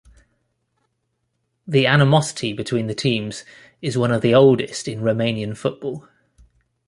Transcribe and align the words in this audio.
The 1.67 1.85
animosity 1.85 2.53
between 2.53 2.87
the 2.87 2.95
teams 2.95 3.45
is 3.83 3.99
one 3.99 4.09
of 4.11 4.23
the 4.23 4.33
oldest 4.33 4.87
in 4.87 5.01
Romanian 5.01 5.55
football. 5.55 6.09